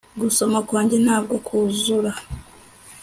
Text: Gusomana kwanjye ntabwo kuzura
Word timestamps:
Gusomana 0.19 0.59
kwanjye 0.67 0.97
ntabwo 1.05 1.35
kuzura 1.47 2.11